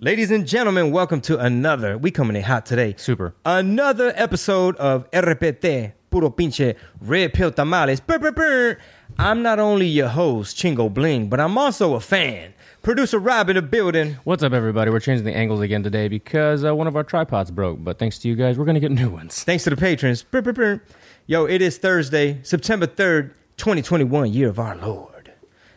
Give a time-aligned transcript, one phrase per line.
[0.00, 1.96] Ladies and gentlemen, welcome to another.
[1.96, 2.94] We coming in hot today.
[2.96, 3.32] Super.
[3.44, 8.00] Another episode of RPT, puro pinche red pill tamales.
[8.00, 8.78] Brr, brr, brr.
[9.20, 12.54] I'm not only your host, Chingo Bling, but I'm also a fan.
[12.82, 14.16] Producer Rob in the building.
[14.24, 14.90] What's up, everybody?
[14.90, 17.84] We're changing the angles again today because uh, one of our tripods broke.
[17.84, 19.44] But thanks to you guys, we're going to get new ones.
[19.44, 20.24] Thanks to the patrons.
[20.24, 20.82] Brr, brr, brr.
[21.28, 25.32] Yo, it is Thursday, September 3rd, 2021, year of our Lord.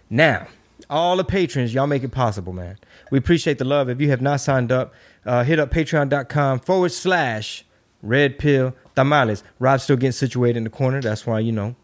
[0.09, 0.47] Now,
[0.89, 2.77] all the patrons, y'all make it possible, man.
[3.11, 3.89] We appreciate the love.
[3.89, 4.93] If you have not signed up,
[5.25, 7.65] uh, hit up patreon.com forward slash
[8.01, 9.43] red pill tamales.
[9.59, 11.01] Rob's still getting situated in the corner.
[11.01, 11.75] That's why, you know.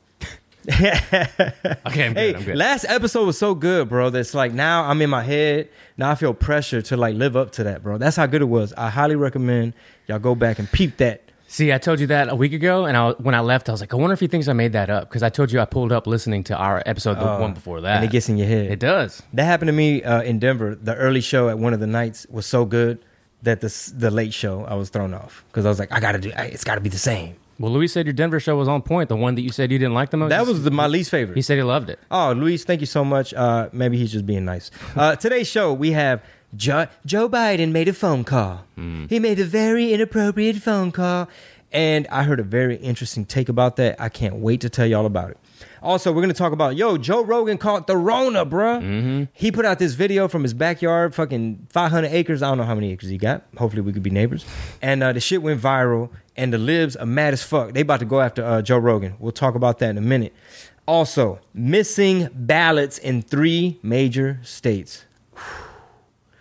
[1.85, 2.17] Okay, I'm good.
[2.17, 2.55] Hey, I'm good.
[2.55, 4.09] last episode was so good, bro.
[4.09, 5.67] That's like now I'm in my head.
[5.97, 7.97] Now I feel pressure to like live up to that, bro.
[7.97, 8.71] That's how good it was.
[8.73, 9.73] I highly recommend
[10.07, 11.22] y'all go back and peep that.
[11.53, 13.79] See, I told you that a week ago, and I, when I left, I was
[13.79, 15.65] like, I wonder if he thinks I made that up because I told you I
[15.65, 17.91] pulled up listening to our episode, the one before that.
[17.91, 18.71] Uh, And it gets in your head.
[18.71, 19.21] It does.
[19.33, 20.73] That happened to me uh, in Denver.
[20.73, 23.05] The early show at one of the nights was so good
[23.43, 26.17] that the the late show I was thrown off because I was like, I gotta
[26.17, 26.31] do.
[26.35, 27.35] I, it's got to be the same.
[27.59, 29.09] Well, Louis said your Denver show was on point.
[29.09, 30.29] The one that you said you didn't like the most.
[30.29, 31.35] That was the, my least favorite.
[31.35, 31.99] He said he loved it.
[32.09, 33.31] Oh, Luis, thank you so much.
[33.31, 34.71] Uh, maybe he's just being nice.
[34.95, 36.23] Uh, today's show we have
[36.55, 38.65] jo- Joe Biden made a phone call.
[38.75, 41.27] He made a very inappropriate phone call,
[41.71, 43.99] and I heard a very interesting take about that.
[43.99, 45.37] I can't wait to tell y'all about it.
[45.81, 49.27] Also, we're gonna talk about yo Joe Rogan caught the Rona, bruh.
[49.33, 52.41] He put out this video from his backyard, fucking 500 acres.
[52.41, 53.43] I don't know how many acres he got.
[53.57, 54.45] Hopefully, we could be neighbors.
[54.81, 57.73] And uh, the shit went viral, and the libs are mad as fuck.
[57.73, 59.15] They about to go after uh, Joe Rogan.
[59.19, 60.33] We'll talk about that in a minute.
[60.85, 65.05] Also, missing ballots in three major states.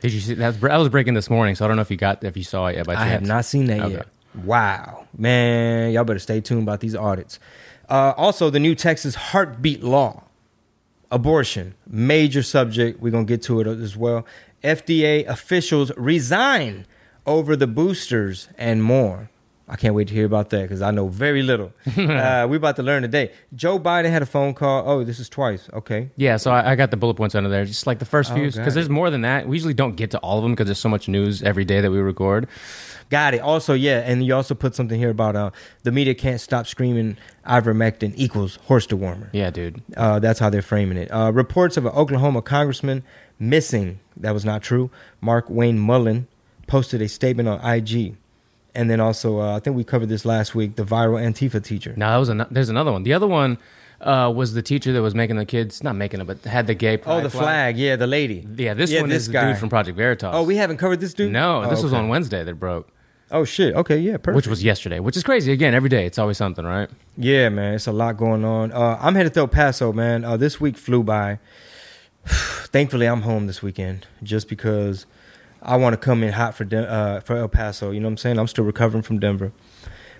[0.02, 0.46] Did you see that?
[0.48, 2.42] Was, that was breaking this morning, so I don't know if you got if you
[2.44, 2.86] saw it yet.
[2.86, 3.94] By I have not seen that Okay.
[3.94, 4.06] yet.
[4.44, 7.38] Wow, man, y'all better stay tuned about these audits.
[7.88, 10.24] Uh, also, the new Texas heartbeat law,
[11.10, 13.00] abortion, major subject.
[13.00, 14.26] We're gonna get to it as well.
[14.64, 16.86] FDA officials resign
[17.26, 19.30] over the boosters and more.
[19.72, 21.72] I can't wait to hear about that because I know very little.
[21.86, 23.32] uh, we're about to learn today.
[23.54, 24.86] Joe Biden had a phone call.
[24.86, 25.66] Oh, this is twice.
[25.72, 26.10] Okay.
[26.16, 28.52] Yeah, so I, I got the bullet points under there, just like the first few,
[28.52, 29.48] because there's more than that.
[29.48, 31.80] We usually don't get to all of them because there's so much news every day
[31.80, 32.48] that we record.
[33.08, 33.40] Got it.
[33.40, 35.52] Also, yeah, and you also put something here about uh,
[35.84, 37.16] the media can't stop screaming
[37.46, 39.30] ivermectin equals horse dewormer.
[39.32, 39.80] Yeah, dude.
[39.96, 41.08] Uh, that's how they're framing it.
[41.08, 43.04] Uh, reports of an Oklahoma congressman
[43.38, 44.00] missing.
[44.18, 44.90] That was not true.
[45.22, 46.28] Markwayne Mullin
[46.66, 48.16] posted a statement on IG.
[48.74, 51.92] And then also, uh, I think we covered this last week, the viral Antifa teacher.
[51.96, 53.02] No, that was an, there's another one.
[53.02, 53.58] The other one
[54.00, 56.74] uh, was the teacher that was making the kids not making it, but had the
[56.74, 56.98] gay.
[57.04, 57.76] Oh, the flag.
[57.76, 58.46] Yeah, the lady.
[58.56, 60.30] Yeah, this Yeah, one this is the dude from Project Veritas.
[60.32, 61.30] Oh, we haven't covered this dude?
[61.32, 62.88] no, Oh, this was on Wednesday that broke,
[63.30, 63.74] Oh, shit.
[63.74, 64.36] Okay, yeah, perfect.
[64.36, 65.52] which was yesterday, which is crazy.
[65.52, 66.88] Again, every day it's always something, right?
[67.16, 68.72] Yeah, man, it's a lot going on.
[68.72, 70.24] Uh, I'm headed to El Paso, man.
[70.24, 71.38] Uh, this week flew by.
[72.26, 75.06] Thankfully, I'm home this weekend just because
[75.62, 77.90] I want to come in hot for Den- uh, for El Paso.
[77.90, 78.38] You know what I'm saying?
[78.38, 79.52] I'm still recovering from Denver.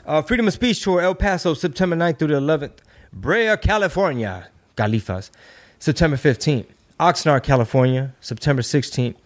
[0.07, 2.79] Uh, Freedom of Speech Tour, El Paso, September 9th through the 11th.
[3.13, 5.31] Brea, California, Califas,
[5.79, 6.67] September 15th.
[6.99, 9.17] Oxnard, California, September 16th.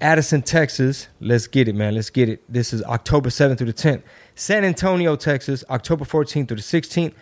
[0.00, 1.06] Addison, Texas.
[1.20, 1.94] Let's get it, man.
[1.94, 2.42] Let's get it.
[2.52, 4.02] This is October 7th through the 10th.
[4.34, 7.14] San Antonio, Texas, October 14th through the 16th.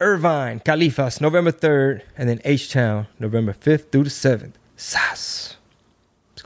[0.00, 2.02] Irvine, Califas, November 3rd.
[2.16, 4.54] And then H Town, November 5th through the 7th.
[4.76, 5.57] Sas.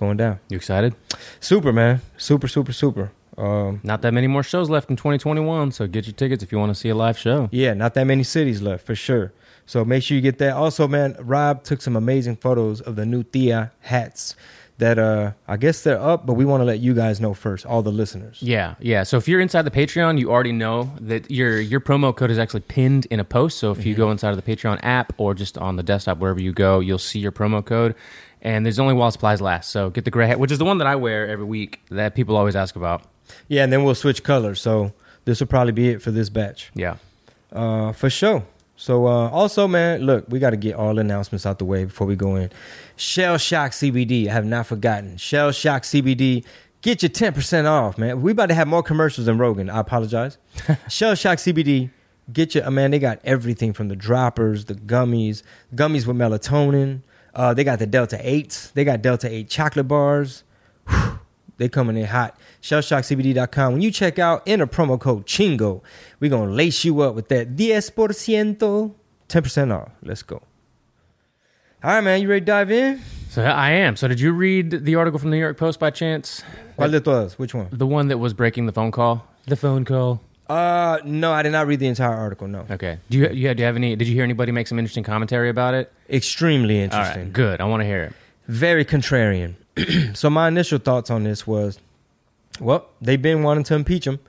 [0.02, 0.40] Going down.
[0.48, 0.96] You excited?
[1.38, 2.00] Super, man.
[2.16, 3.12] Super, super, super.
[3.38, 6.58] Um, Not that many more shows left in 2021, so get your tickets if you
[6.58, 7.48] want to see a live show.
[7.52, 9.32] Yeah, not that many cities left for sure.
[9.64, 10.54] So make sure you get that.
[10.56, 14.34] Also, man, Rob took some amazing photos of the new Thea hats
[14.78, 17.64] that uh I guess they're up, but we want to let you guys know first,
[17.66, 18.38] all the listeners.
[18.42, 19.02] Yeah, yeah.
[19.04, 22.38] So if you're inside the Patreon, you already know that your your promo code is
[22.38, 23.58] actually pinned in a post.
[23.58, 26.40] So if you go inside of the Patreon app or just on the desktop wherever
[26.40, 27.94] you go, you'll see your promo code.
[28.40, 29.70] And there's only while supplies last.
[29.70, 32.16] So get the gray hat, which is the one that I wear every week that
[32.16, 33.02] people always ask about.
[33.46, 34.60] Yeah, and then we'll switch colors.
[34.60, 34.92] So
[35.26, 36.72] this will probably be it for this batch.
[36.74, 36.96] Yeah.
[37.52, 38.42] Uh for sure.
[38.76, 42.06] So uh also man, look, we got to get all announcements out the way before
[42.06, 42.50] we go in.
[42.96, 45.16] Shell Shock CBD, I have not forgotten.
[45.16, 46.44] Shell Shock CBD,
[46.80, 48.22] get your 10% off, man.
[48.22, 49.70] We about to have more commercials than Rogan.
[49.70, 50.38] I apologize.
[50.88, 51.90] Shell Shock CBD,
[52.32, 55.42] get your man, they got everything from the droppers, the gummies,
[55.74, 57.02] gummies with melatonin.
[57.34, 58.72] Uh they got the Delta 8s.
[58.72, 60.44] They got Delta 8 chocolate bars.
[60.88, 61.18] Whew.
[61.62, 62.36] They coming in hot.
[62.60, 63.74] ShellshockCBD.com.
[63.74, 65.80] When you check out, enter promo code Chingo.
[66.18, 68.94] We're going to lace you up with that 10%.
[69.28, 69.88] 10% off.
[70.02, 70.42] Let's go.
[71.84, 72.20] All right, man.
[72.20, 73.00] You ready to dive in?
[73.28, 73.94] So I am.
[73.94, 76.42] So did you read the article from the New York Post by chance?
[76.76, 77.38] ¿Cuál de todas?
[77.38, 77.68] Which one?
[77.70, 79.24] The one that was breaking the phone call?
[79.46, 80.20] The phone call.
[80.48, 82.48] Uh, no, I did not read the entire article.
[82.48, 82.98] No, Okay.
[83.08, 83.94] Do you, you do you have any?
[83.94, 85.92] Did you hear anybody make some interesting commentary about it?
[86.10, 87.22] extremely interesting.
[87.22, 87.32] right.
[87.32, 87.60] Good.
[87.60, 88.12] I want to hear it.
[88.48, 89.54] very contrarian.
[90.14, 91.78] so my initial thoughts on this was,
[92.60, 94.20] well, they've been wanting to impeach him,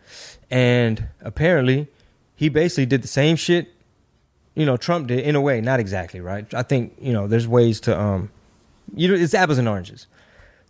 [0.50, 1.88] and apparently,
[2.36, 3.74] he basically did the same shit,
[4.56, 6.51] you know, Trump did in a way, not exactly right.
[6.54, 8.31] I think you know, there's ways to, um,
[8.95, 10.07] you know, it's apples and oranges,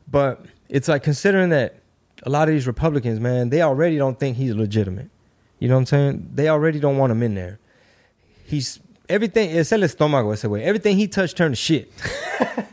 [0.09, 1.75] but it's like considering that
[2.23, 5.09] a lot of these Republicans, man, they already don't think he's legitimate.
[5.59, 6.29] You know what I'm saying?
[6.33, 7.59] They already don't want him in there.
[8.45, 9.51] He's everything.
[9.51, 10.63] Es el estómago ese way.
[10.63, 11.91] Everything he touched turned to shit.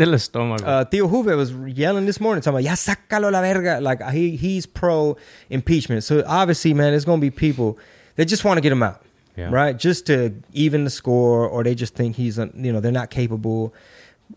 [0.00, 0.62] El estómago.
[0.64, 3.80] uh, Theo Hoover was yelling this morning, talking about, ya sácalo la verga.
[3.80, 5.16] Like, he, he's pro
[5.50, 6.04] impeachment.
[6.04, 7.78] So, obviously, man, there's going to be people
[8.16, 9.02] that just want to get him out,
[9.36, 9.48] Yeah.
[9.50, 9.76] right?
[9.76, 13.74] Just to even the score, or they just think he's, you know, they're not capable.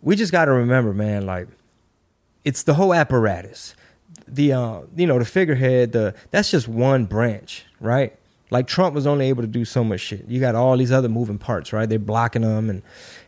[0.02, 1.48] We just got to remember, man, like,
[2.46, 3.76] it's the whole apparatus.
[4.28, 8.16] The, uh, you know, the figurehead, the that's just one branch, right?
[8.50, 10.26] Like Trump was only able to do so much shit.
[10.28, 11.88] You got all these other moving parts, right?
[11.88, 12.82] They're blocking them and,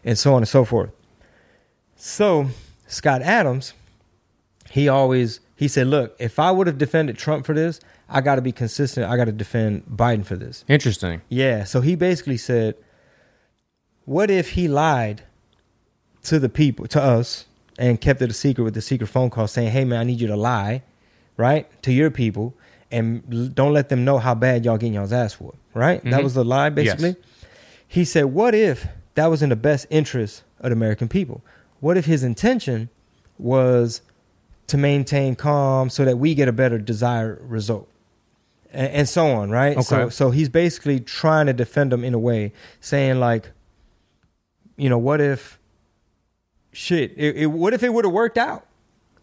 [0.03, 0.89] and so on and so forth.
[2.05, 2.49] So
[2.85, 3.73] Scott Adams,
[4.69, 7.79] he always he said, "Look, if I would have defended Trump for this,
[8.09, 9.09] I got to be consistent.
[9.09, 11.21] I got to defend Biden for this." Interesting.
[11.29, 11.63] Yeah.
[11.63, 12.75] So he basically said,
[14.03, 15.23] "What if he lied
[16.23, 17.45] to the people, to us,
[17.79, 20.19] and kept it a secret with the secret phone call, saying, "Hey, man, I need
[20.19, 20.83] you to lie,
[21.37, 22.53] right, to your people,
[22.91, 26.03] and don't let them know how bad y'all getting y'all's ass whooped." Right.
[26.03, 26.23] That Mhm.
[26.23, 27.11] was the lie, basically.
[27.11, 27.17] Yes.
[27.87, 31.41] He said, "What if that was in the best interest of the American people?
[31.83, 32.87] What if his intention
[33.37, 34.01] was
[34.67, 37.89] to maintain calm so that we get a better desired result?"
[38.71, 39.83] And, and so on, right?
[39.83, 40.09] So, Okay.
[40.09, 43.51] so he's basically trying to defend them in a way, saying like,
[44.77, 45.59] you know, what if,
[46.71, 48.65] shit, it, it, what if it would have worked out?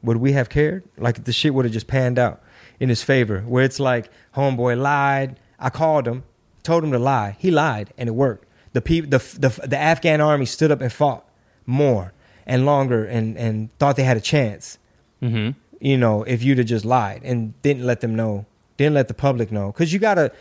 [0.03, 0.85] Would we have cared?
[0.99, 2.43] Like the shit would have just panned out
[2.79, 5.41] in his favor, where it's like, homeboy lied.
[5.59, 6.25] I called him,
[6.63, 7.37] told him to lie.
[7.39, 8.47] He lied, and it worked.
[8.75, 11.25] The people, the, the the Afghan army stood up and fought
[11.67, 12.13] more
[12.51, 14.79] and longer, and and thought they had a chance
[15.23, 15.51] Mm-hmm.
[15.81, 18.47] you know, if you'd have just lied and didn't let them know,
[18.79, 19.67] didn't let the public know.
[19.71, 20.33] Because you got to,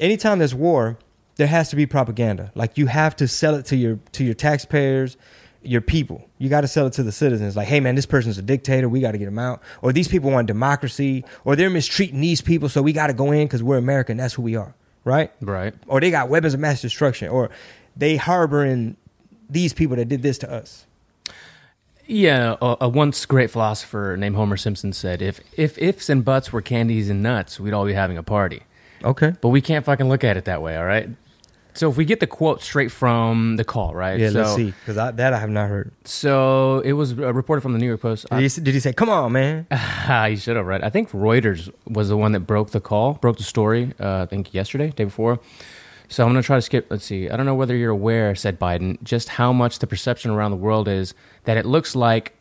[0.00, 0.96] anytime there's war,
[1.36, 2.50] there has to be propaganda.
[2.54, 5.18] Like you have to sell it to your to your taxpayers,
[5.62, 6.18] your people.
[6.38, 7.56] You got to sell it to the citizens.
[7.56, 8.88] Like, hey man, this person's a dictator.
[8.88, 9.60] We got to get him out.
[9.82, 11.24] Or these people want democracy.
[11.44, 14.16] Or they're mistreating these people, so we got to go in because we're American.
[14.16, 14.74] That's who we are,
[15.04, 15.30] right?
[15.42, 15.74] Right.
[15.86, 17.28] Or they got weapons of mass destruction.
[17.28, 17.50] Or
[17.96, 18.96] they harboring
[19.50, 20.86] these people that did this to us.
[22.12, 26.52] Yeah, a, a once great philosopher named Homer Simpson said, "If if ifs and buts
[26.52, 28.62] were candies and nuts, we'd all be having a party."
[29.02, 29.32] Okay.
[29.40, 31.08] But we can't fucking look at it that way, all right?
[31.74, 34.20] So if we get the quote straight from the call, right?
[34.20, 34.66] Yeah, so, let's see.
[34.66, 35.90] Because that I have not heard.
[36.04, 38.28] So it was uh, reported from the New York Post.
[38.28, 39.66] Did he, did he say, "Come on, man"?
[40.30, 40.82] You should have read.
[40.82, 43.94] I think Reuters was the one that broke the call, broke the story.
[43.98, 45.40] Uh, I think yesterday, day before.
[46.12, 46.88] So I'm going to try to skip.
[46.90, 47.30] Let's see.
[47.30, 50.58] I don't know whether you're aware, said Biden, just how much the perception around the
[50.58, 51.14] world is
[51.44, 52.34] that it looks like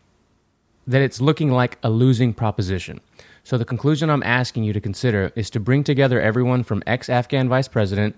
[0.85, 2.99] that it's looking like a losing proposition.
[3.45, 7.47] So the conclusion I'm asking you to consider is to bring together everyone from ex-Afghan
[7.47, 8.17] vice president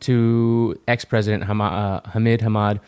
[0.00, 2.80] to ex-president Hama- uh, Hamid Hamad,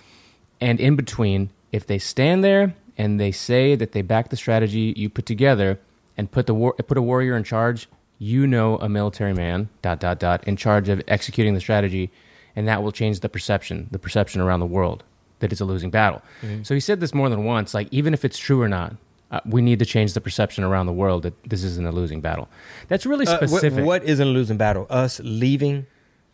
[0.58, 4.94] and in between, if they stand there and they say that they back the strategy
[4.96, 5.78] you put together
[6.16, 7.88] and put the war- put a warrior in charge,
[8.18, 12.10] you know a military man dot dot dot in charge of executing the strategy,
[12.54, 15.04] and that will change the perception, the perception around the world
[15.40, 16.22] that it's a losing battle.
[16.62, 17.74] So he said this more than once.
[17.74, 18.96] Like even if it's true or not,
[19.30, 22.20] uh, we need to change the perception around the world that this isn't a losing
[22.22, 22.48] battle.
[22.88, 23.84] That's really Uh, what- specific.
[23.84, 24.86] what isn't a losing battle?
[24.88, 25.86] Us leaving?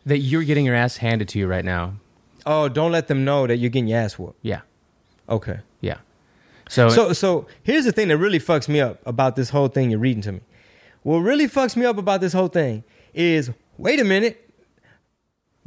[0.05, 1.95] That you're getting your ass handed to you right now.
[2.45, 4.37] Oh, don't let them know that you're getting your ass whooped.
[4.41, 4.61] Yeah,
[5.29, 5.59] Okay.
[5.81, 5.97] yeah.
[6.69, 9.89] So, So, so here's the thing that really fucks me up about this whole thing
[9.91, 10.39] you're reading to me.
[11.03, 12.83] What really fucks me up about this whole thing
[13.13, 14.39] is, wait a minute.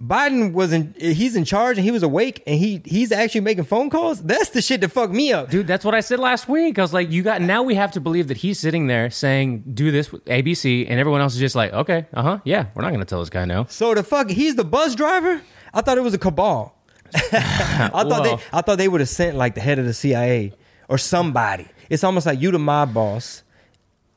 [0.01, 3.65] Biden was in, he's in charge and he was awake and he he's actually making
[3.65, 4.23] phone calls.
[4.23, 5.49] That's the shit that fucked me up.
[5.49, 6.79] dude, that's what I said last week.
[6.79, 7.63] I was like, you got now.
[7.63, 11.23] We have to believe that he's sitting there saying, "Do this with ABC," and everyone
[11.23, 13.65] else is just like, "Okay, uh huh, yeah, we're not to tell this guy no."
[13.71, 15.41] So the fuck, he's the bus driver.
[15.73, 16.77] I thought it was a cabal.
[17.15, 20.53] I thought they, I thought they would have sent like the head of the CIA
[20.91, 21.69] or somebody.
[21.89, 23.45] It's almost like you the mob boss,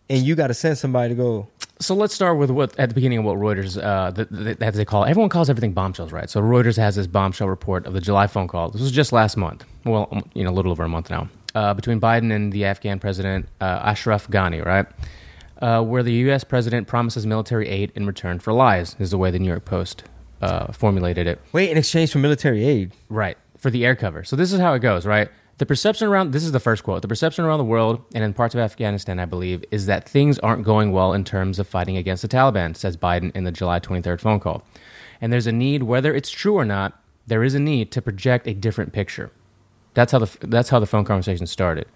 [0.09, 1.47] and you got to send somebody to go.
[1.81, 4.75] So let's start with what at the beginning of what Reuters, uh, th- th- as
[4.75, 5.05] they call.
[5.05, 6.29] Everyone calls everything bombshells, right?
[6.29, 8.69] So Reuters has this bombshell report of the July phone call.
[8.69, 9.63] This was just last month.
[9.85, 11.29] Well, um, you know, a little over a month now.
[11.55, 14.85] uh, between Biden and the Afghan president uh, Ashraf Ghani, right?
[15.61, 16.43] Uh, where the U.S.
[16.43, 20.03] president promises military aid in return for lies, is the way the New York Post
[20.41, 21.39] uh, formulated it.
[21.53, 22.93] Wait, in exchange for military aid.
[23.09, 23.37] Right.
[23.57, 24.23] For the air cover.
[24.23, 25.27] So this is how it goes, right?
[25.59, 27.01] The perception around this is the first quote.
[27.01, 30.39] The perception around the world and in parts of Afghanistan, I believe, is that things
[30.39, 33.81] aren't going well in terms of fighting against the Taliban, says Biden in the July
[33.81, 34.63] 23rd phone call.
[35.19, 38.47] And there's a need, whether it's true or not, there is a need to project
[38.47, 39.31] a different picture.
[39.95, 41.87] That's how the that's how the phone conversation started.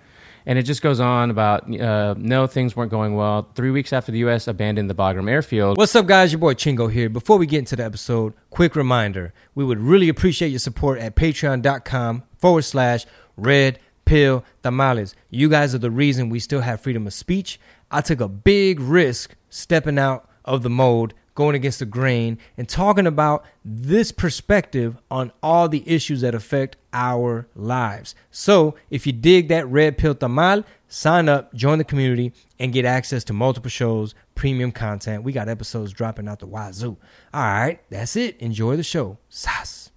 [0.46, 3.48] And it just goes on about uh, no, things weren't going well.
[3.56, 4.46] Three weeks after the U.S.
[4.46, 5.78] abandoned the Bagram airfield.
[5.78, 6.34] What's up, guys?
[6.34, 7.08] Your boy Chingo here.
[7.08, 11.16] Before we get into the episode, quick reminder we would really appreciate your support at
[11.16, 13.06] patreon.com forward slash
[13.38, 15.16] red pill tamales.
[15.30, 17.58] You guys are the reason we still have freedom of speech.
[17.90, 22.68] I took a big risk stepping out of the mold going against the grain and
[22.68, 28.14] talking about this perspective on all the issues that affect our lives.
[28.30, 32.84] So, if you dig that red pill tamal, sign up, join the community, and get
[32.84, 35.24] access to multiple shows, premium content.
[35.24, 36.98] We got episodes dropping out the wazoo.
[37.34, 38.38] All right, that's it.
[38.42, 39.18] Enjoy the show.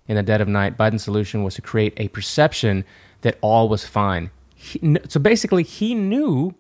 [0.09, 2.85] In the dead of night, Biden's solution was to create a perception
[3.23, 4.31] that all was fine.
[4.55, 6.55] He, so basically, he knew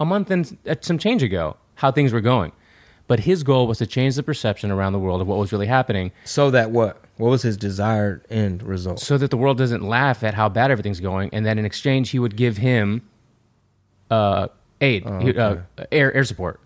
[0.00, 2.52] a month and uh, some change ago how things were going.
[3.08, 5.66] But his goal was to change the perception around the world of what was really
[5.68, 6.10] happening.
[6.24, 7.02] So that what?
[7.18, 8.98] What was his desired end result?
[8.98, 12.10] So that the world doesn't laugh at how bad everything's going, and that in exchange
[12.10, 13.02] he would give him
[14.10, 14.48] uh,
[14.80, 15.56] aid, Oh, he- uh,
[15.92, 16.60] air air support.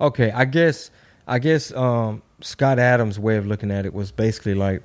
[0.00, 0.90] Okay, I guess
[1.26, 4.82] I guess um, Scott Adams' way of looking at it was basically like,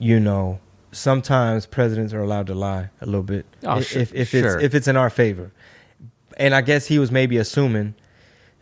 [0.00, 0.58] you know,
[0.90, 4.56] sometimes presidents are allowed to lie a little bit Oh, if sure, if, if sure.
[4.56, 5.52] it's if it's in our favor,
[6.36, 7.94] and I guess he was maybe assuming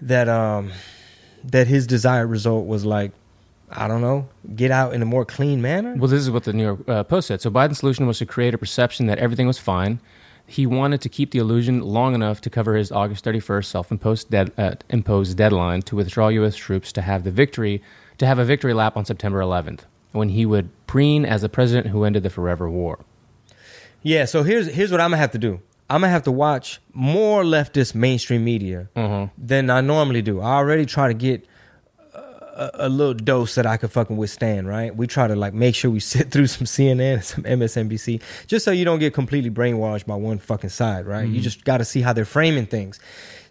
[0.02, 0.72] that um
[1.44, 3.12] that his desired result was like,
[3.70, 5.94] I don't know, get out in a more clean manner.
[5.96, 7.40] Well, this is what the New York uh, Post said.
[7.40, 10.00] So Biden's solution was to create a perception that everything was fine.
[10.46, 14.50] He wanted to keep the illusion long enough to cover his August 31st self-imposed dead,
[14.58, 16.56] uh, imposed deadline to withdraw U.S.
[16.56, 17.82] troops to have the victory
[18.16, 19.80] to have a victory lap on September 11th,
[20.12, 23.00] when he would preen as the president who ended the forever war.
[24.02, 25.60] Yeah, so here's here's what I'm gonna have to do.
[25.90, 29.32] I'm gonna have to watch more leftist mainstream media mm-hmm.
[29.38, 30.40] than I normally do.
[30.40, 31.46] I already try to get
[32.58, 34.68] a, a little dose that I could fucking withstand.
[34.68, 34.94] Right?
[34.94, 38.64] We try to like make sure we sit through some CNN and some MSNBC, just
[38.64, 41.06] so you don't get completely brainwashed by one fucking side.
[41.06, 41.22] Right?
[41.22, 41.42] You mm-hmm.
[41.42, 43.00] just got to see how they're framing things.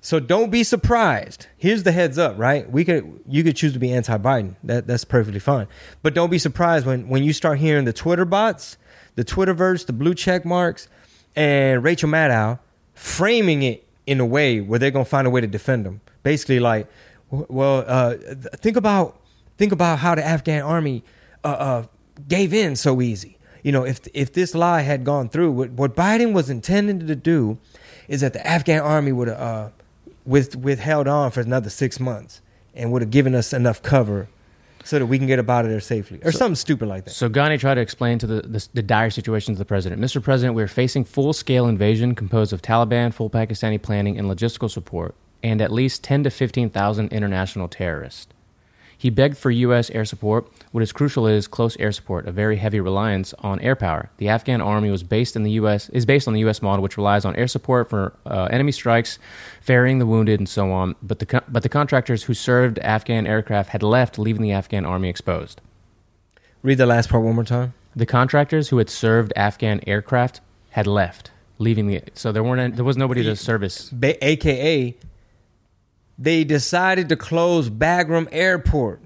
[0.08, 1.48] So don't be surprised.
[1.58, 2.72] Here's the heads up, right?
[2.72, 4.56] We could you could choose to be anti-Biden.
[4.64, 5.68] That that's perfectly fine.
[6.02, 8.78] But don't be surprised when when you start hearing the Twitter bots,
[9.16, 10.88] the Twitterverse, the blue check marks,
[11.36, 12.58] and Rachel Maddow
[12.94, 16.00] framing it in a way where they're gonna find a way to defend them.
[16.24, 16.88] Basically, like,
[17.30, 18.16] well, uh,
[18.56, 19.20] think about
[19.58, 21.04] think about how the Afghan army
[21.44, 21.86] uh, uh,
[22.30, 23.38] gave in so easy.
[23.62, 27.14] You know, if if this lie had gone through, what, what Biden was intending to
[27.14, 27.58] do
[28.08, 29.72] is that the Afghan army would uh,
[30.28, 32.42] with withheld on for another six months
[32.76, 34.28] and would have given us enough cover
[34.84, 37.12] so that we can get up out of there safely, or something stupid like that.
[37.12, 40.02] So Ghani tried to explain to the, the, the dire situation to the president.
[40.02, 40.24] Mr.
[40.24, 45.14] President, we are facing full-scale invasion composed of Taliban, full Pakistani planning, and logistical support,
[45.44, 48.28] and at least 10 to 15,000 international terrorists.
[48.98, 49.92] He begged for U.S.
[49.92, 50.48] air support.
[50.72, 54.10] What is crucial is close air support, a very heavy reliance on air power.
[54.18, 55.90] The Afghan army was based in the U.S.
[55.90, 56.62] is based on the U.S.
[56.62, 59.20] model, which relies on air support for uh, enemy strikes,
[59.62, 60.96] ferrying the wounded, and so on.
[61.04, 65.10] But the but the contractors who served Afghan aircraft had left, leaving the Afghan army
[65.10, 65.62] exposed.
[66.64, 67.74] Read the last part one more time.
[67.96, 72.86] The contractors who had served Afghan aircraft had left, leaving the so there weren't there
[72.86, 73.90] was nobody to service.
[73.92, 74.96] ba- aka
[76.18, 79.02] they decided to close Bagram Airport.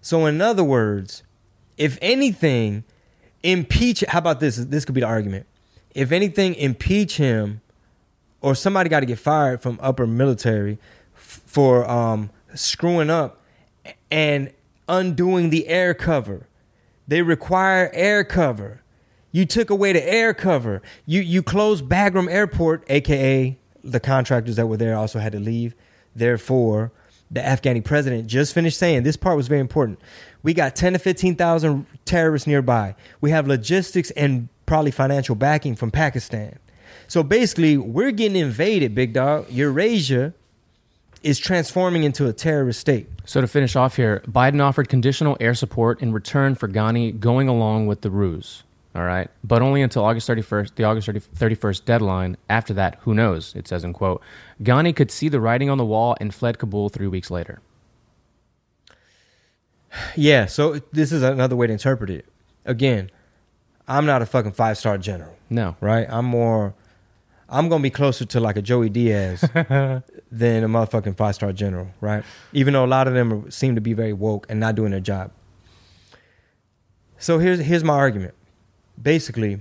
[0.00, 1.22] So, in other words,
[1.78, 2.84] if anything,
[3.42, 4.04] impeach.
[4.08, 4.56] How about this?
[4.56, 5.46] This could be the argument.
[5.94, 7.60] If anything, impeach him,
[8.40, 10.78] or somebody got to get fired from upper military
[11.16, 13.40] f- for um, screwing up
[14.10, 14.50] and
[14.88, 16.46] undoing the air cover.
[17.06, 18.80] They require air cover.
[19.30, 20.82] You took away the air cover.
[21.06, 25.74] You you closed Bagram Airport, aka the contractors that were there also had to leave.
[26.14, 26.92] Therefore,
[27.30, 29.98] the Afghani president just finished saying this part was very important.
[30.42, 32.94] We got 10 to 15,000 terrorists nearby.
[33.20, 36.58] We have logistics and probably financial backing from Pakistan.
[37.08, 39.50] So basically, we're getting invaded, big dog.
[39.50, 40.32] Eurasia
[41.22, 43.08] is transforming into a terrorist state.
[43.24, 47.48] So to finish off here, Biden offered conditional air support in return for Ghani going
[47.48, 48.62] along with the ruse.
[48.94, 52.36] All right, but only until August 31st, the August 30, 31st deadline.
[52.48, 53.52] After that, who knows?
[53.56, 54.22] It says in quote,
[54.62, 57.60] Ghani could see the writing on the wall and fled Kabul three weeks later.
[60.16, 62.26] Yeah, so this is another way to interpret it.
[62.64, 63.10] Again,
[63.86, 66.06] I'm not a fucking five star general, No, right?
[66.08, 66.74] I'm more
[67.48, 71.88] I'm gonna be closer to like a Joey Diaz than a motherfucking five star general,
[72.00, 72.24] right?
[72.52, 75.00] Even though a lot of them seem to be very woke and not doing their
[75.00, 75.30] job.
[77.18, 78.34] So here's here's my argument.
[79.00, 79.60] Basically,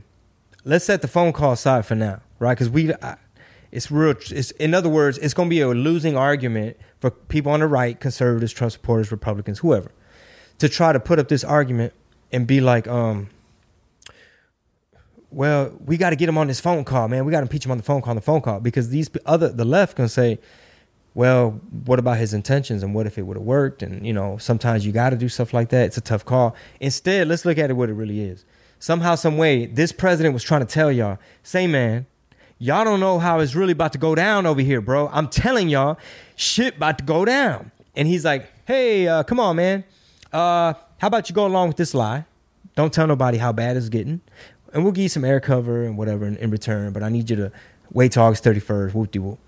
[0.63, 2.53] let's set the phone call aside for now, right?
[2.53, 3.17] Because we, I,
[3.71, 4.15] it's real.
[4.29, 7.67] It's in other words, it's going to be a losing argument for people on the
[7.67, 9.91] right, conservatives, Trump supporters, Republicans, whoever,
[10.59, 11.93] to try to put up this argument
[12.31, 13.29] and be like, um,
[15.31, 17.25] well, we got to get him on this phone call, man.
[17.25, 19.09] We got to impeach him on the phone call, on the phone call, because these
[19.25, 20.39] other the left can say,
[21.15, 23.83] well, what about his intentions and what if it would have worked?
[23.83, 25.85] And you know, sometimes you got to do stuff like that.
[25.85, 26.55] It's a tough call.
[26.79, 28.45] Instead, let's look at it what it really is.
[28.83, 32.05] Somehow, some way, this president was trying to tell y'all, say, man,
[32.59, 35.07] y'all don't know how it's really about to go down over here, bro.
[35.13, 35.97] I'm telling y'all,
[36.35, 37.71] shit about to go down.
[37.95, 39.85] And he's like, hey, uh, come on, man.
[40.33, 42.25] Uh, how about you go along with this lie?
[42.75, 44.19] Don't tell nobody how bad it's getting
[44.73, 46.91] and we'll give you some air cover and whatever in, in return.
[46.91, 47.51] But I need you to
[47.91, 48.93] wait till August 31st.
[48.93, 49.39] Whoop de whoop.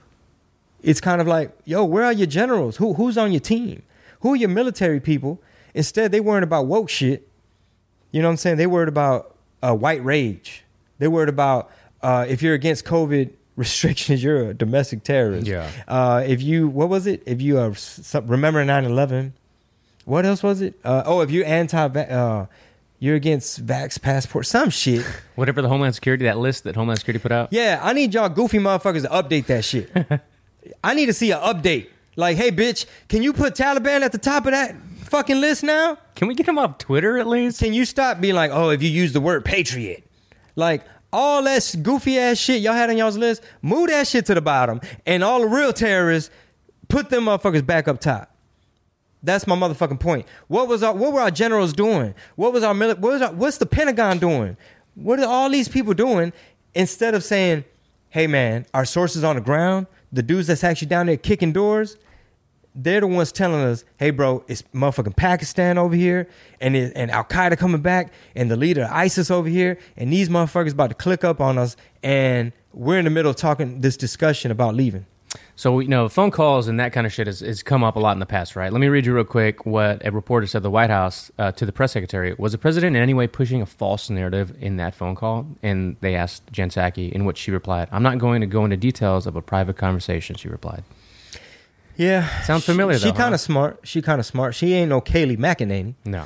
[0.82, 2.77] It's kind of like, yo, where are your generals?
[2.77, 3.82] Who who's on your team?
[4.22, 5.42] Who are your military people?
[5.74, 7.27] Instead, they worried about woke shit.
[8.15, 8.55] You know what I'm saying?
[8.55, 10.63] They worried about uh, white rage.
[11.00, 11.69] They worried about
[12.01, 15.48] uh, if you're against COVID restrictions, you're a domestic terrorist.
[15.48, 15.69] Yeah.
[15.86, 17.24] Uh, if you, what was it?
[17.25, 19.34] If you uh, some, remember 9/11,
[20.05, 20.79] what else was it?
[20.81, 22.45] Uh, oh, if you're anti, uh,
[23.00, 25.05] you're against vax passport, some shit.
[25.36, 27.51] Whatever the Homeland Security, that list that Homeland Security put out.
[27.51, 29.91] Yeah, I need y'all goofy motherfuckers to update that shit.
[30.81, 31.89] I need to see an update.
[32.15, 34.74] Like, hey, bitch, can you put Taliban at the top of that
[35.06, 35.98] fucking list now?
[36.16, 37.60] Can we get him off Twitter at least?
[37.60, 40.04] Can you stop being like, oh, if you use the word patriot?
[40.56, 40.84] Like,
[41.14, 44.42] all that goofy ass shit y'all had on y'all's list, move that shit to the
[44.42, 44.82] bottom.
[45.06, 46.30] And all the real terrorists,
[46.90, 48.36] put them motherfuckers back up top.
[49.24, 50.28] That's my motherfucking point.
[50.48, 52.14] What was our what were our generals doing?
[52.36, 54.56] What was our what was our, what's the Pentagon doing?
[54.94, 56.32] What are all these people doing
[56.76, 57.66] instead of saying,
[58.10, 61.98] "Hey man, our sources on the ground, the dudes that's actually down there kicking doors,
[62.75, 66.28] they're the ones telling us, "Hey bro, it's motherfucking Pakistan over here
[66.60, 70.12] and it, and Al Qaeda coming back and the leader of ISIS over here and
[70.12, 73.82] these motherfuckers about to click up on us and we're in the middle of talking
[73.82, 75.06] this discussion about leaving."
[75.58, 78.00] So you know, phone calls and that kind of shit has, has come up a
[78.00, 78.71] lot in the past, right?
[78.71, 80.63] Let me read you real quick what a reporter said.
[80.63, 83.62] The White House uh, to the press secretary was the president in any way pushing
[83.62, 85.47] a false narrative in that phone call?
[85.63, 88.78] And they asked Jen Psaki, in which she replied, "I'm not going to go into
[88.78, 90.84] details of a private conversation." She replied.
[91.97, 92.97] Yeah, sounds familiar.
[92.97, 93.45] She, she kind of huh?
[93.45, 93.79] smart.
[93.84, 94.55] She kind of smart.
[94.55, 95.95] She ain't no Kayleigh McEnany.
[96.05, 96.25] No,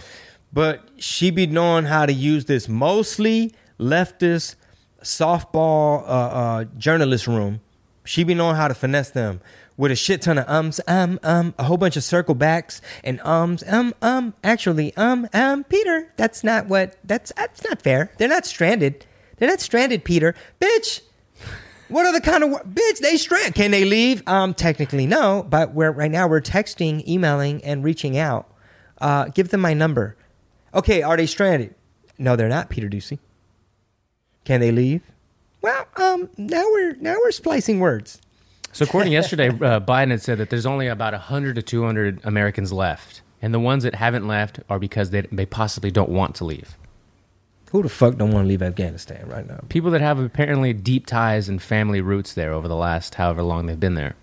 [0.51, 4.55] but she be knowing how to use this mostly leftist
[5.01, 7.61] softball uh, uh, journalist room
[8.09, 9.39] she be knowing how to finesse them
[9.77, 13.21] with a shit ton of ums, um, um, a whole bunch of circle backs and
[13.21, 14.33] ums, um, um.
[14.43, 16.97] Actually, um, um, Peter, that's not what.
[17.03, 18.11] That's that's not fair.
[18.17, 19.05] They're not stranded.
[19.37, 20.33] They're not stranded, Peter.
[20.59, 21.01] Bitch.
[21.89, 22.99] What are the kind of bitch?
[22.99, 23.55] They strand?
[23.55, 24.21] Can they leave?
[24.27, 28.47] Um, technically no, but we're right now we're texting, emailing, and reaching out.
[28.99, 30.15] Uh, give them my number.
[30.73, 31.73] Okay, are they stranded?
[32.17, 33.17] No, they're not, Peter Doocy.
[34.45, 35.01] Can they leave?
[35.61, 38.21] Well, um, now we're now we're splicing words.
[38.71, 42.71] So, according yesterday, uh, Biden had said that there's only about 100 to 200 Americans
[42.71, 46.45] left, and the ones that haven't left are because they they possibly don't want to
[46.45, 46.77] leave.
[47.71, 49.59] Who the fuck don't want to leave Afghanistan right now?
[49.69, 53.67] People that have apparently deep ties and family roots there over the last however long
[53.67, 54.15] they've been there.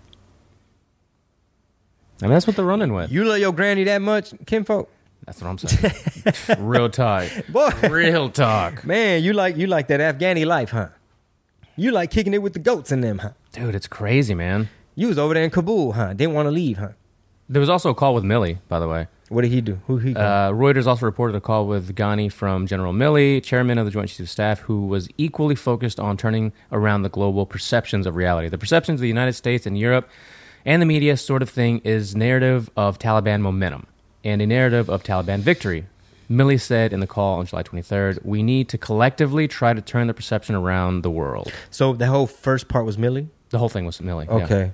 [2.21, 3.11] I mean, that's what they're running with.
[3.11, 4.89] You love your granny that much, kinfolk?
[5.25, 5.93] That's what I'm saying.
[6.59, 7.27] Real talk.
[7.49, 7.69] Boy.
[7.89, 8.85] Real talk.
[8.85, 10.89] Man, you like you like that Afghani life, huh?
[11.75, 13.31] You like kicking it with the goats in them, huh?
[13.51, 14.69] Dude, it's crazy, man.
[14.95, 16.13] You was over there in Kabul, huh?
[16.13, 16.89] Didn't want to leave, huh?
[17.49, 19.07] There was also a call with Milley, by the way.
[19.29, 19.79] What did he do?
[19.87, 20.15] Who he?
[20.15, 24.09] Uh, Reuters also reported a call with Ghani from General Milley, chairman of the Joint
[24.09, 28.47] Chiefs of Staff, who was equally focused on turning around the global perceptions of reality.
[28.47, 30.09] The perceptions of the United States and Europe
[30.65, 33.87] and the media sort of thing is narrative of Taliban momentum
[34.23, 35.85] and a narrative of Taliban victory.
[36.29, 40.07] Milley said in the call on July 23rd, we need to collectively try to turn
[40.07, 41.51] the perception around the world.
[41.69, 43.27] So the whole first part was Milley?
[43.49, 44.27] The whole thing was Milley.
[44.27, 44.59] Okay.
[44.59, 44.69] Yeah.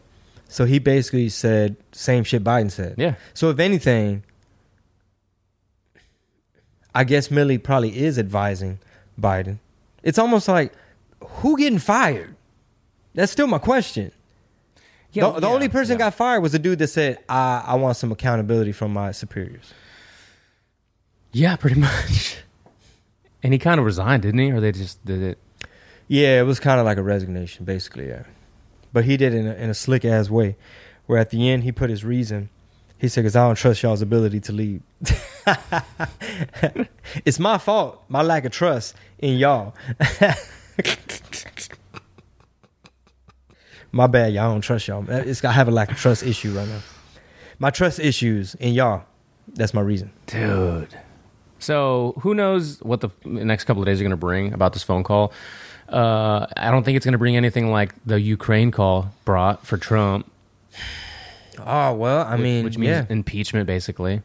[0.48, 2.96] So he basically said same shit Biden said.
[2.98, 3.16] Yeah.
[3.34, 4.24] So if anything,
[6.96, 8.80] I guess Milley probably is advising
[9.20, 9.60] Biden.
[10.04, 10.74] It's almost like
[11.22, 12.36] who getting fired?
[13.14, 14.12] That's still my question.
[15.12, 16.06] Yeah, the, the yeah, only person yeah.
[16.06, 19.74] got fired was the dude that said, I, I want some accountability from my superiors.
[21.32, 22.38] Yeah, pretty much.
[23.44, 24.52] And he kind of resigned, didn't he?
[24.52, 25.38] Or they just did it?
[26.08, 28.08] Yeah, it was kind of like a resignation, basically.
[28.08, 28.24] Yeah,
[28.92, 30.56] but he did it in a, in a slick ass way,
[31.06, 32.50] where at the end he put his reason.
[32.98, 34.82] He said, "Cause I don't trust y'all's ability to lead.
[37.26, 39.76] it's my fault, my lack of trust in y'all."
[43.96, 44.52] My bad, y'all.
[44.52, 45.06] Don't trust y'all.
[45.08, 46.80] It's I have a lack of trust issue right now.
[47.60, 49.04] My trust issues in y'all.
[49.48, 50.12] That's my reason.
[50.26, 50.98] Dude.
[51.60, 54.82] So who knows what the next couple of days are going to bring about this
[54.82, 55.32] phone call?
[55.88, 59.78] Uh, I don't think it's going to bring anything like the Ukraine call brought for
[59.78, 60.30] Trump.
[61.60, 63.06] Oh well, I mean, which means yeah.
[63.10, 64.22] impeachment, basically.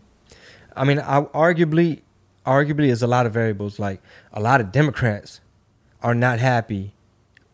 [0.77, 2.03] I mean, I, arguably,
[2.47, 3.79] arguably, there's a lot of variables.
[3.79, 4.01] Like
[4.33, 5.41] a lot of Democrats
[6.03, 6.93] are not happy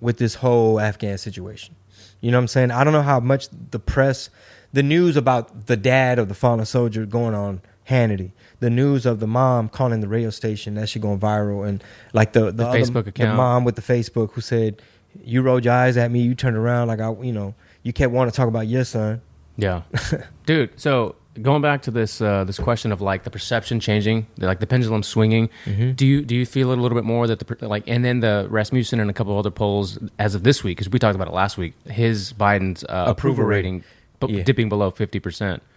[0.00, 1.74] with this whole Afghan situation.
[2.20, 2.70] You know what I'm saying?
[2.70, 4.30] I don't know how much the press,
[4.72, 9.20] the news about the dad of the fallen soldier going on Hannity, the news of
[9.20, 11.84] the mom calling the radio station that she going viral, and
[12.14, 13.30] like the the, The other- Facebook account.
[13.32, 14.80] the mom with the Facebook who said,
[15.22, 18.12] "You rolled your eyes at me, you turned around like I, you know, you kept
[18.12, 19.20] wanting to talk about your son."
[19.56, 19.82] Yeah,
[20.46, 20.78] dude.
[20.80, 24.66] So going back to this uh, this question of like the perception changing, like the
[24.66, 25.48] pendulum swinging.
[25.64, 25.92] Mm-hmm.
[25.92, 28.20] Do you do you feel it a little bit more that the like and then
[28.20, 31.28] the Rasmussen and a couple other polls as of this week because we talked about
[31.28, 31.74] it last week.
[31.86, 33.84] His Biden's uh, approval rating
[34.26, 34.42] Yeah.
[34.42, 35.62] dipping below fifty percent.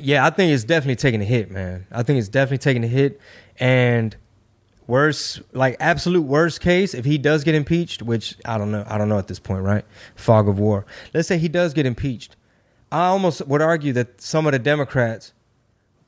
[0.00, 1.86] Yeah, I think it's definitely taking a hit, man.
[1.90, 3.20] I think it's definitely taking a hit.
[3.58, 4.14] And
[4.86, 8.98] worst, like absolute worst case, if he does get impeached, which I don't know, I
[8.98, 9.84] don't know at this point, right?
[10.14, 10.84] Fog of war.
[11.12, 12.36] Let's say he does get impeached.
[12.92, 15.32] I almost would argue that some of the Democrats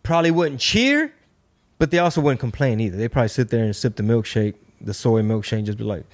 [0.03, 1.13] probably wouldn't cheer,
[1.79, 2.97] but they also wouldn't complain either.
[2.97, 6.05] They probably sit there and sip the milkshake, the soy milkshake, and just be like,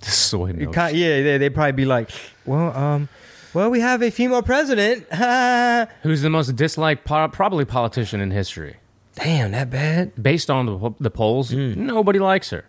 [0.00, 0.74] Soy it milk.
[0.74, 2.10] ki- yeah, they they probably be like,
[2.44, 3.08] well, um,
[3.54, 5.04] well, we have a female president.
[6.02, 8.76] Who's the most disliked po- probably politician in history?
[9.14, 10.20] Damn, that bad?
[10.22, 11.76] Based on the, the polls, Mm.
[11.76, 12.64] nobody likes her.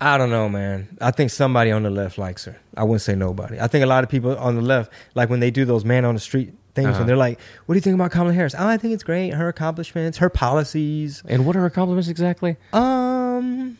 [0.00, 0.96] I don't know, man.
[1.00, 2.56] I think somebody on the left likes her.
[2.76, 3.58] I wouldn't say nobody.
[3.58, 6.04] I think a lot of people on the left, like when they do those man
[6.04, 7.00] on the street things, Uh-huh.
[7.00, 9.34] and they're like, "What do you think about Kamala Harris?" Oh, I think it's great.
[9.34, 11.22] Her accomplishments, her policies.
[11.26, 12.56] And what are her compliments exactly?
[12.72, 13.76] Um,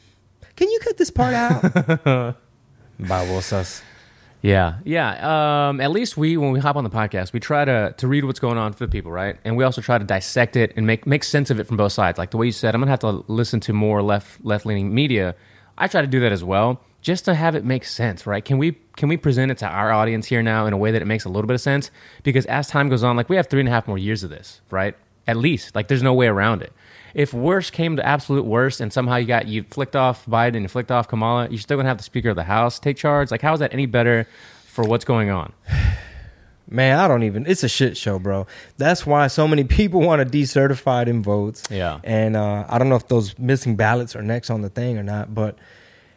[0.56, 1.62] can you cut this part out?
[3.00, 3.82] Babosas.
[4.40, 5.68] Yeah, yeah.
[5.68, 8.24] Um, at least we, when we hop on the podcast, we try to to read
[8.24, 9.37] what's going on for the people, right?
[9.44, 11.92] And we also try to dissect it and make make sense of it from both
[11.92, 12.18] sides.
[12.18, 14.94] Like the way you said, I'm gonna have to listen to more left left leaning
[14.94, 15.35] media.
[15.77, 18.44] I try to do that as well, just to have it make sense, right?
[18.44, 21.03] Can we can we present it to our audience here now in a way that
[21.03, 21.90] it makes a little bit of sense?
[22.22, 24.31] Because as time goes on, like we have three and a half more years of
[24.31, 24.96] this, right?
[25.27, 26.72] At least, like there's no way around it.
[27.14, 30.71] If worst came to absolute worst, and somehow you got you flicked off Biden and
[30.71, 33.31] flicked off Kamala, you're still gonna have the Speaker of the House take charge.
[33.31, 34.27] Like, how is that any better
[34.66, 35.53] for what's going on?
[36.71, 37.47] Man, I don't even.
[37.47, 38.47] It's a shit show, bro.
[38.77, 41.62] That's why so many people want to decertify them votes.
[41.71, 42.01] Yeah.
[42.05, 45.03] And uh, I don't know if those missing ballots are next on the thing or
[45.03, 45.57] not, but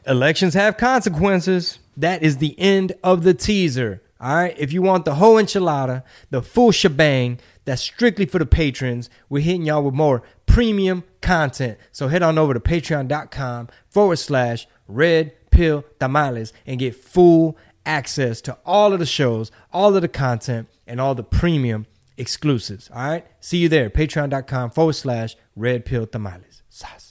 [0.06, 1.80] elections have consequences.
[1.96, 4.02] That is the end of the teaser.
[4.22, 4.56] All right.
[4.58, 9.10] If you want the whole enchilada, the full shebang, that's strictly for the patrons.
[9.30, 11.80] We're hitting y'all with more premium content.
[11.92, 18.42] So head on over to patreon.com forward slash red pill tamales and get full access
[18.42, 22.90] to all of the shows, all of the content, and all the premium exclusives.
[22.94, 23.26] All right.
[23.40, 23.90] See you there.
[23.90, 26.62] Patreon.com forward slash red pill tamales.
[26.70, 27.11] Sas.